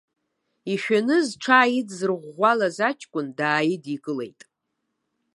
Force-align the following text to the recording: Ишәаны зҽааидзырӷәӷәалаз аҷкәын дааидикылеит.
Ишәаны 0.71 1.17
зҽааидзырӷәӷәалаз 1.27 2.77
аҷкәын 2.89 3.27
дааидикылеит. 3.37 4.41